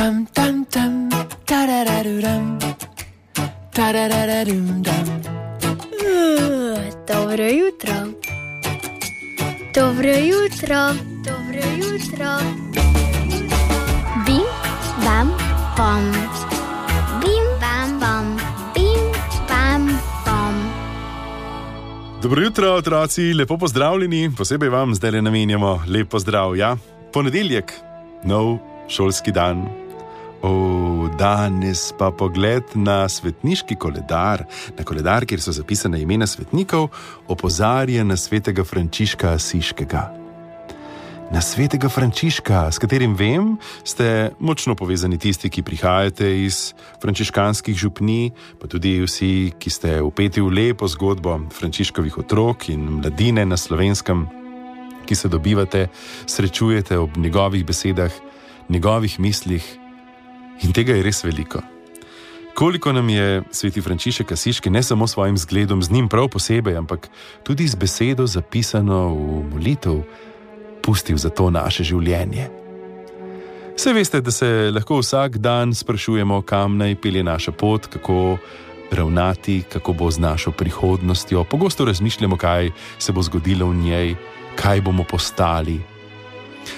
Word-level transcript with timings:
tam 0.00 0.24
tam 0.32 0.64
tam, 0.64 0.92
tarararuram, 1.44 2.58
tarararum 3.72 4.82
dam. 4.82 5.06
Dobro 7.06 7.44
jutro. 7.44 7.96
Dobro 9.74 10.14
jutro. 10.30 10.80
Dobro 11.24 11.64
jutro. 11.76 12.30
Bim, 14.26 14.48
bam, 15.04 15.28
bom. 15.76 16.04
Bim, 17.20 17.44
bam, 17.60 18.00
bom. 18.00 18.26
Bim, 18.74 19.04
bam, 19.48 19.86
bom. 20.24 20.54
Dobro 22.22 22.42
jutro, 22.42 22.72
otroci, 22.72 23.34
lepo 23.34 23.58
pozdravljeni. 23.58 24.30
Posebej 24.36 24.68
vam 24.68 24.94
zdaj 24.94 25.10
le 25.10 25.22
namenjamo 25.22 25.82
lep 25.88 26.08
pozdrav. 26.08 26.56
Ja? 26.56 26.76
Ponedeljek, 27.12 27.72
nov 28.24 28.58
šolski 28.88 29.32
dan. 29.32 29.79
O, 30.42 31.08
danes 31.18 31.92
pa 31.98 32.08
pogled 32.10 32.64
na 32.74 33.08
svetniški 33.08 33.76
koledar, 33.76 34.46
na 34.78 34.84
koledar, 34.84 35.26
kjer 35.28 35.42
so 35.42 35.52
zapisane 35.52 36.00
imena 36.00 36.26
svetnikov, 36.26 36.88
opozarja 37.28 38.04
na 38.04 38.16
svetega 38.16 38.64
Frančiška 38.64 39.34
Asiškega. 39.36 40.20
Na 41.30 41.38
svetega 41.38 41.86
Frančiška, 41.88 42.72
s 42.72 42.80
katerim 42.82 43.12
vem, 43.14 43.52
ste 43.86 44.32
močno 44.42 44.74
povezani 44.74 45.18
tisti, 45.18 45.46
ki 45.46 45.62
prihajate 45.62 46.26
iz 46.42 46.72
frančiškanskih 46.98 47.76
župni, 47.76 48.32
pa 48.58 48.66
tudi 48.66 48.96
vsi, 49.04 49.52
ki 49.54 49.70
ste 49.70 50.00
upeti 50.02 50.42
v 50.42 50.50
lepo 50.50 50.88
zgodbo 50.90 51.36
Frančiškovih 51.54 52.18
otrok 52.18 52.66
in 52.74 52.98
mladine 52.98 53.46
na 53.46 53.54
slovenskem, 53.54 54.26
ki 55.06 55.14
se 55.14 55.30
dobivate, 55.30 55.86
srečujete 56.26 56.98
ob 56.98 57.14
njegovih 57.16 57.62
besedah, 57.62 58.10
njegovih 58.68 59.20
mislih. 59.20 59.79
In 60.62 60.72
tega 60.72 60.96
je 60.96 61.02
res 61.02 61.24
veliko. 61.24 61.62
Koliko 62.54 62.92
nam 62.92 63.08
je 63.08 63.42
sveti 63.50 63.80
Frančišek 63.80 64.32
Asiški 64.32 64.70
ne 64.70 64.82
samo 64.82 65.06
s 65.06 65.12
svojim 65.12 65.38
zgledom, 65.38 65.82
z 65.82 65.90
njim 65.90 66.08
prav 66.08 66.28
posebej, 66.28 66.76
ampak 66.76 67.08
tudi 67.42 67.68
z 67.68 67.74
besedo 67.74 68.26
zapisano 68.26 69.14
v 69.14 69.44
molitev, 69.52 70.02
pustil 70.82 71.16
za 71.16 71.30
to 71.30 71.50
naše 71.50 71.84
življenje. 71.84 72.50
Vse 73.76 73.92
veste, 73.96 74.20
da 74.20 74.30
se 74.30 74.70
lahko 74.74 74.98
vsak 75.00 75.38
dan 75.38 75.72
sprašujemo, 75.74 76.42
kam 76.42 76.76
naj 76.76 76.98
pelje 77.00 77.22
naša 77.24 77.52
pot, 77.52 77.86
kako 77.86 78.36
ravnati, 78.92 79.62
kako 79.72 79.92
bo 79.92 80.10
z 80.10 80.18
našo 80.20 80.52
prihodnostjo. 80.52 81.44
Pogosto 81.44 81.84
razmišljamo, 81.84 82.36
kaj 82.36 82.70
se 82.98 83.12
bo 83.12 83.22
zgodilo 83.22 83.70
v 83.70 83.74
njej, 83.74 84.14
kaj 84.56 84.80
bomo 84.80 85.04
postali. 85.04 85.80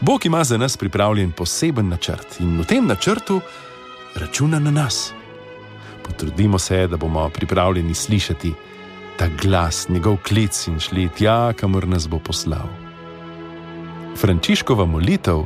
Bog 0.00 0.26
ima 0.26 0.44
za 0.44 0.58
nas 0.58 0.76
pripravljen 0.76 1.32
poseben 1.32 1.88
načrt 1.88 2.40
in 2.40 2.58
v 2.60 2.64
tem 2.64 2.86
načrtu 2.86 3.40
računa 4.14 4.58
na 4.58 4.70
nas. 4.70 5.12
Potrudimo 6.04 6.58
se, 6.58 6.86
da 6.86 6.96
bomo 6.96 7.28
pripravljeni 7.28 7.94
slišati 7.94 8.52
ta 9.16 9.28
glas, 9.42 9.88
njegov 9.88 10.16
klic 10.28 10.66
in 10.66 10.80
šli 10.80 11.08
tja, 11.08 11.52
kamor 11.52 11.88
nas 11.88 12.08
bo 12.08 12.18
poslal. 12.18 12.68
Frančiškova 14.16 14.86
molitev, 14.86 15.44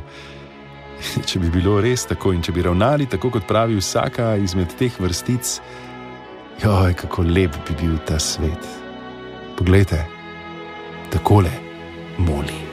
če 1.27 1.39
bi 1.39 1.49
bilo 1.49 1.79
res 1.81 2.05
tako 2.09 2.33
in 2.33 2.41
če 2.45 2.51
bi 2.51 2.65
ravnali 2.65 3.09
tako, 3.09 3.31
kot 3.37 3.47
pravi 3.47 3.79
vsaka 3.79 4.35
izmed 4.35 4.75
teh 4.77 4.99
vrstic, 4.99 5.59
joj, 6.63 6.93
kako 6.93 7.25
lep 7.29 7.61
bi 7.67 7.77
bil 7.81 7.97
ta 8.05 8.19
svet. 8.19 8.67
Poglejte, 9.57 10.05
takole 11.11 11.51
moli. 12.17 12.68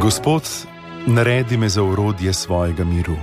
Gospod, 0.00 0.42
naredi 1.06 1.56
me 1.56 1.68
za 1.68 1.82
urodje 1.82 2.32
svojega 2.32 2.84
miru. 2.84 3.16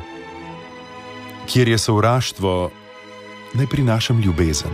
Kjer 1.49 1.67
je 1.67 1.77
sovraštvo, 1.77 2.71
naj 3.53 3.67
prinašam 3.67 4.19
ljubezen. 4.21 4.71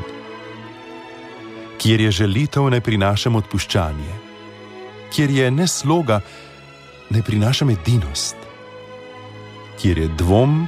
Kjer 1.77 2.01
je 2.01 2.11
želitev, 2.11 2.67
naj 2.69 2.81
prinašam 2.81 3.35
odpuščanje. 3.35 4.15
Kjer 5.15 5.29
je 5.31 5.51
nesloga, 5.51 6.19
naj 7.09 7.21
prinašam 7.21 7.69
edinost. 7.69 8.35
Kjer 9.81 9.97
je 9.97 10.07
dvom, 10.07 10.67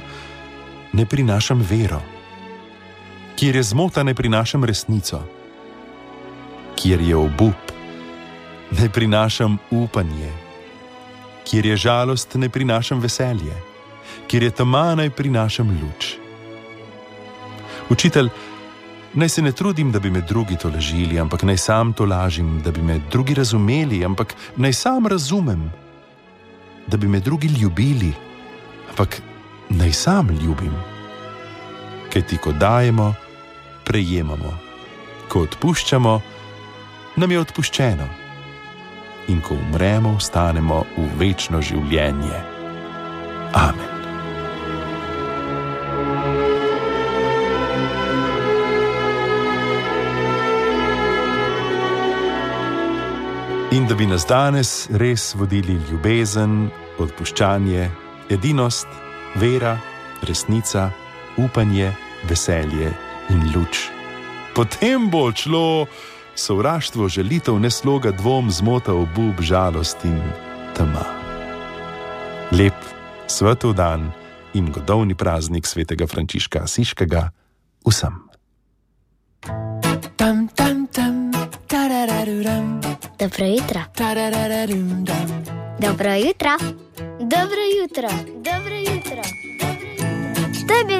naj 0.92 1.06
prinašam 1.06 1.66
vero. 1.70 2.00
Kjer 3.36 3.56
je 3.56 3.62
zmota, 3.62 4.02
naj 4.02 4.14
prinašam 4.14 4.64
resnico. 4.64 5.20
Kjer 6.80 7.00
je 7.00 7.16
obup, 7.16 7.72
naj 8.70 8.88
prinašam 8.88 9.58
upanje 9.70 10.45
kjer 11.46 11.66
je 11.66 11.76
žalost, 11.76 12.34
ne 12.34 12.48
prinašam 12.48 13.00
veselje, 13.00 13.54
kjer 14.26 14.42
je 14.42 14.50
tema, 14.50 14.94
naj 14.94 15.10
prinašam 15.10 15.70
luč. 15.70 16.16
Učitelj, 17.90 18.28
naj 19.14 19.28
se 19.28 19.42
ne 19.42 19.52
trudim, 19.52 19.92
da 19.92 20.00
bi 20.02 20.10
me 20.10 20.20
drugi 20.20 20.56
to 20.56 20.68
lažili, 20.68 21.20
ampak 21.20 21.42
naj 21.42 21.56
sam 21.56 21.92
to 21.92 22.04
lažim, 22.04 22.60
da 22.64 22.70
bi 22.70 22.82
me 22.82 22.98
drugi 23.10 23.34
razumeli, 23.34 24.04
ampak 24.04 24.34
naj 24.56 24.72
sam 24.72 25.06
razumem, 25.06 25.70
da 26.86 26.96
bi 26.96 27.08
me 27.08 27.20
drugi 27.20 27.48
ljubili, 27.48 28.12
ampak 28.90 29.22
naj 29.70 29.92
sam 29.92 30.28
ljubim. 30.42 30.74
Kaj 32.12 32.26
ti, 32.26 32.36
ko 32.36 32.52
dajemo, 32.52 33.14
prejemamo, 33.84 34.58
ko 35.28 35.46
odpuščamo, 35.46 36.20
nam 37.16 37.32
je 37.32 37.40
odpuščeno 37.40 38.25
in 39.28 39.40
ko 39.40 39.54
umremo, 39.54 40.16
ostanemo 40.16 40.84
v 40.96 41.10
večno 41.18 41.62
življenje. 41.62 42.40
Amen. 43.54 43.96
In 53.76 53.86
da 53.86 53.94
bi 53.94 54.06
nas 54.06 54.24
danes 54.26 54.86
res 54.90 55.34
vodili 55.34 55.74
ljubezen, 55.90 56.70
odpuščanje, 57.02 57.90
edinost, 58.30 58.86
vera, 59.36 59.74
resnica, 60.22 60.90
upanje, 61.36 61.90
veselje 62.28 62.92
in 63.28 63.42
luč. 63.52 63.88
Potem 64.54 65.10
bo 65.10 65.28
šlo 65.34 65.86
sovraštvo, 66.36 67.08
želitev, 67.08 67.58
nesloga, 67.60 68.10
dvom, 68.10 68.50
zmota, 68.50 68.94
obup, 68.94 69.40
žalost 69.40 70.04
in 70.04 70.20
tema. 70.76 71.04
Lep, 72.52 72.76
svetov 73.26 73.74
dan 73.74 74.12
in 74.54 74.72
godovni 74.72 75.14
praznik 75.14 75.66
svetega 75.66 76.06
Frančiška 76.06 76.62
Asiškega 76.62 77.30
vsem. 77.86 78.14
Tam 80.16 80.48
tam 80.48 80.86
tam, 80.86 81.32
tarararuram, 81.66 82.80
Dobro 83.18 83.46
jutro. 83.46 83.80
tarararum 83.94 85.04
dam. 85.04 85.28
Dobro 85.78 86.14
jutro. 86.14 86.56
Dobro 87.20 87.62
jutro. 87.80 88.08
Dobro 88.44 88.76
jutro. 88.76 89.22
To 90.68 90.95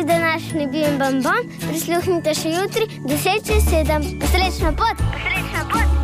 ne 0.54 0.66
bil 0.72 0.98
bombon. 1.00 1.50
Prisluhnite 1.66 2.34
še 2.38 2.54
jutri, 2.56 2.88
10 3.08 3.46
čez 3.50 3.70
7. 3.72 4.10
Srečno 4.32 4.74
pot! 4.78 5.06
Srečno 5.20 5.68
pot! 5.72 5.95